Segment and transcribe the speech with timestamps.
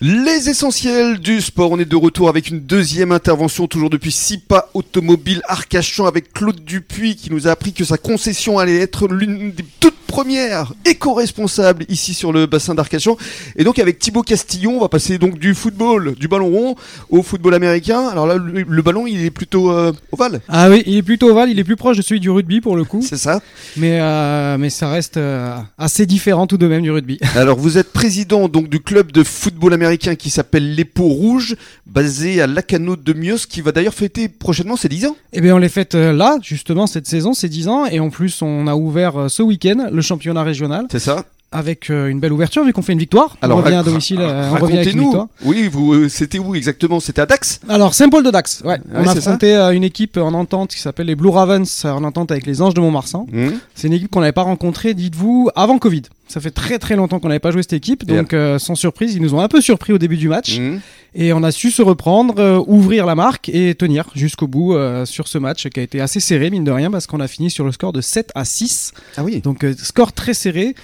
[0.00, 4.68] Les essentiels du sport, on est de retour avec une deuxième intervention, toujours depuis SIPA
[4.72, 9.50] Automobile Arcachon avec Claude Dupuis qui nous a appris que sa concession allait être l'une
[9.50, 13.16] des toutes premières éco-responsables ici sur le bassin d'Arcachon.
[13.56, 16.74] Et donc avec Thibaut Castillon, on va passer donc du football, du ballon rond
[17.10, 18.08] au football américain.
[18.08, 20.40] Alors là, le, le ballon, il est plutôt euh, ovale.
[20.48, 22.74] Ah oui, il est plutôt ovale, il est plus proche de celui du rugby pour
[22.74, 23.02] le coup.
[23.06, 23.40] C'est ça.
[23.76, 27.18] Mais, euh, mais ça reste euh, assez différent tout de même du rugby.
[27.36, 31.56] Alors vous êtes président donc du club de football américain qui s'appelle les Peaux Rouges,
[31.86, 35.16] basé à Lacano de Mios, qui va d'ailleurs fêter prochainement ses 10 ans.
[35.34, 37.86] Eh bien on les fête euh, là, justement, cette saison, c'est 10 ans.
[37.86, 42.08] Et en plus, on a ouvert ce week-end le championnat régional C'est ça avec euh,
[42.08, 43.36] une belle ouverture vu qu'on fait une victoire.
[43.40, 45.28] Alors, on revient à domicile, euh, on revient avec une victoire.
[45.44, 47.00] Oui, vous, euh, c'était où exactement?
[47.00, 47.60] C'était à Dax?
[47.68, 48.78] Alors Saint-Paul de Dax, ouais.
[48.92, 51.90] Ah on a affronté euh, une équipe en entente qui s'appelle les Blue Ravens, euh,
[51.90, 53.26] en entente avec les Anges de Montmarsan.
[53.32, 53.58] Hum.
[53.74, 56.02] C'est une équipe qu'on n'avait pas rencontrée, dites-vous, avant Covid.
[56.28, 59.14] Ça fait très très longtemps qu'on n'avait pas joué cette équipe, donc euh, sans surprise,
[59.14, 60.58] ils nous ont un peu surpris au début du match.
[60.58, 60.80] Hum.
[61.14, 65.04] Et on a su se reprendre, euh, ouvrir la marque et tenir jusqu'au bout euh,
[65.06, 67.50] sur ce match qui a été assez serré, mine de rien, parce qu'on a fini
[67.50, 68.92] sur le score de 7 à 6.
[69.16, 69.40] Ah oui.
[69.40, 70.74] Donc euh, score très serré,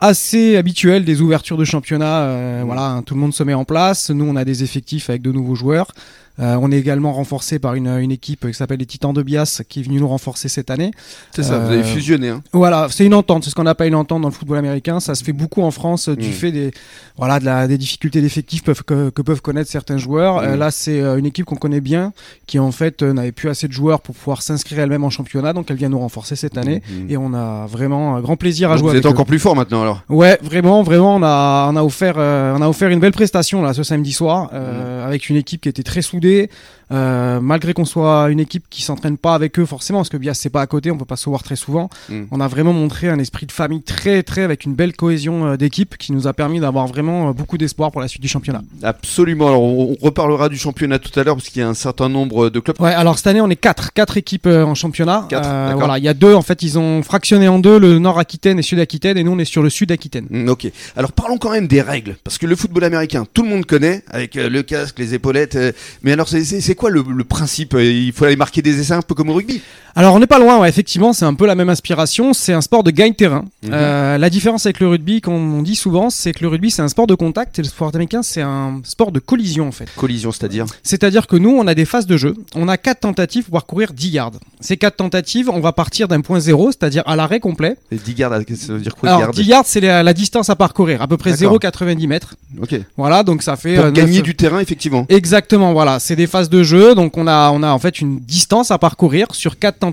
[0.00, 2.22] assez habituel des ouvertures de championnat.
[2.22, 4.10] euh, Voilà, hein, tout le monde se met en place.
[4.10, 5.92] Nous, on a des effectifs avec de nouveaux joueurs.
[6.40, 9.62] Euh, on est également renforcé par une, une équipe qui s'appelle les Titans de Bias,
[9.68, 10.92] qui est venue nous renforcer cette année.
[11.34, 12.28] C'est ça, vous Euh, avez fusionné.
[12.28, 12.42] Hein.
[12.52, 15.00] Voilà, c'est une entente, c'est ce qu'on appelle une entente dans le football américain.
[15.00, 16.32] Ça se fait beaucoup en France euh, du Mm.
[16.32, 16.70] fait des
[17.16, 20.38] voilà de la, des difficultés d'effectifs que, que peuvent connaître certains joueurs.
[20.38, 20.58] Euh, Mm.
[20.58, 22.12] là, c'est euh, une équipe qu'on connaît bien,
[22.46, 25.52] qui en fait euh, n'avait plus assez de joueurs pour pouvoir s'inscrire elle-même en championnat,
[25.52, 26.82] donc elle vient nous renforcer cette année.
[26.88, 27.10] Mhm.
[27.10, 29.08] Et on a vraiment un grand plaisir à Donc jouer vous êtes eux.
[29.08, 30.02] encore plus fort maintenant alors.
[30.08, 33.60] Ouais, vraiment, vraiment, on a, on a offert, euh, on a offert une belle prestation
[33.62, 36.27] là ce samedi soir euh, avec une équipe qui était très soudée.
[36.28, 36.50] poder
[36.90, 40.34] Euh, malgré qu'on soit une équipe qui s'entraîne pas avec eux forcément, parce que Bias
[40.34, 41.90] c'est pas à côté, on peut pas se voir très souvent.
[42.08, 42.24] Mm.
[42.30, 45.56] On a vraiment montré un esprit de famille très, très avec une belle cohésion euh,
[45.56, 48.62] d'équipe qui nous a permis d'avoir vraiment euh, beaucoup d'espoir pour la suite du championnat.
[48.82, 49.48] Absolument.
[49.48, 52.50] Alors on, reparlera du championnat tout à l'heure parce qu'il y a un certain nombre
[52.50, 52.80] de clubs.
[52.80, 55.26] Ouais, alors cette année on est quatre, quatre équipes en championnat.
[55.28, 58.18] Quatre, voilà, il y a deux en fait, ils ont fractionné en deux le Nord
[58.18, 60.26] Aquitaine et Sud Aquitaine, et nous on est sur le Sud Aquitaine.
[60.30, 60.70] Mm, Ok.
[60.96, 64.02] Alors parlons quand même des règles, parce que le football américain, tout le monde connaît,
[64.08, 65.58] avec le casque, les épaulettes.
[66.02, 67.76] mais alors c'est quoi le, le principe?
[67.78, 69.60] Il faut aller marquer des essais un peu comme au rugby?
[69.98, 72.32] Alors on n'est pas loin, ouais, effectivement, c'est un peu la même inspiration.
[72.32, 73.46] C'est un sport de gagne-terrain.
[73.64, 73.70] Mhm.
[73.72, 76.82] Euh, la différence avec le rugby, comme on dit souvent, c'est que le rugby c'est
[76.82, 79.88] un sport de contact et le sport américain c'est un sport de collision en fait.
[79.96, 80.66] Collision, c'est-à-dire.
[80.84, 82.36] C'est-à-dire que nous, on a des phases de jeu.
[82.54, 84.34] On a quatre tentatives pour parcourir 10 yards.
[84.60, 87.76] Ces quatre tentatives, on va partir d'un point zéro, c'est-à-dire à l'arrêt complet.
[87.90, 90.48] Et 10 gardes, ça veut dire quoi Alors garde 10 yards, c'est la, la distance
[90.48, 91.58] à parcourir, à peu près D'accord.
[91.58, 92.36] 0,90 mètres.
[92.62, 92.76] Ok.
[92.96, 95.06] Voilà, donc ça fait Pour euh, gagner du terrain, effectivement.
[95.08, 98.20] Exactement, voilà, c'est des phases de jeu, donc on a, on a en fait une
[98.20, 99.87] distance à parcourir sur quatre tentatives.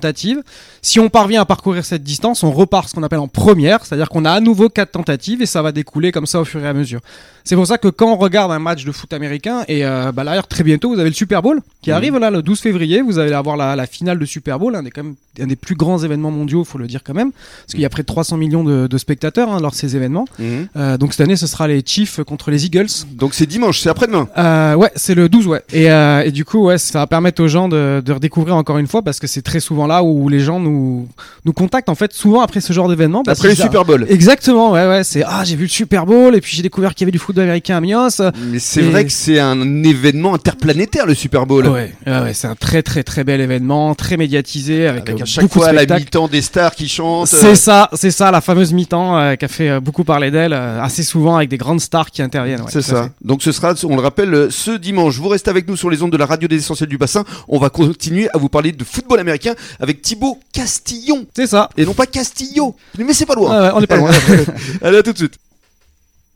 [0.81, 4.09] Si on parvient à parcourir cette distance, on repart ce qu'on appelle en première, c'est-à-dire
[4.09, 6.67] qu'on a à nouveau quatre tentatives et ça va découler comme ça au fur et
[6.67, 7.01] à mesure.
[7.44, 10.23] C'est pour ça que quand on regarde un match de foot américain, et euh, bah,
[10.23, 11.95] d'ailleurs très bientôt vous avez le Super Bowl qui Mhm.
[11.95, 14.83] arrive là le 12 février, vous allez avoir la, la finale de Super Bowl, un
[14.83, 17.72] des, quand même, un des plus grands événements mondiaux, faut le dire quand même, parce
[17.73, 20.25] qu'il y a près de 300 millions de, de spectateurs hein, lors de ces événements.
[20.40, 20.68] Mhm.
[20.75, 22.88] Euh, donc cette année ce sera les Chiefs contre les Eagles.
[23.13, 24.28] Donc c'est dimanche, c'est après-demain.
[24.38, 25.62] Euh, ouais, c'est le 12, ouais.
[25.74, 28.78] Et, euh, et du coup, ouais, ça va permettre aux gens de, de redécouvrir encore
[28.78, 31.07] une fois parce que c'est très souvent là où les gens nous,
[31.45, 33.24] nous contactent en fait souvent après ce genre d'événement.
[33.28, 34.06] Après le Super Bowl.
[34.09, 35.03] Exactement, ouais, ouais.
[35.03, 37.19] C'est ah, j'ai vu le Super Bowl et puis j'ai découvert qu'il y avait du
[37.19, 38.22] football américain à Mios.
[38.51, 41.66] Mais c'est Et- vrai que c'est un événement interplanétaire, le Super Bowl.
[41.68, 45.28] Ouais, ouais, ouais, c'est un très très très bel événement, très médiatisé avec, Avec à
[45.28, 47.34] chaque beaucoup fois la mi-temps des stars qui chantent.
[47.34, 50.31] euh, C'est ça, c'est ça, la fameuse mi-temps euh, qui a fait euh, beaucoup parler
[50.31, 52.62] d'elle, euh, assez souvent avec des grandes stars qui interviennent.
[52.62, 53.09] ouais, C'est ça.
[53.24, 55.18] Donc ce sera, on le rappelle, euh, ce dimanche.
[55.18, 57.24] Vous restez avec nous sur les ondes de la radio des essentiels du bassin.
[57.47, 61.25] On va continuer à vous parler de football américain avec Thibaut Castillon.
[61.36, 61.69] C'est ça.
[61.78, 62.75] Et non pas Castillo.
[62.97, 63.52] Mais c'est pas loin.
[63.52, 64.12] Ah ouais, on n'est pas loin.
[64.81, 65.34] Allez, à tout de suite.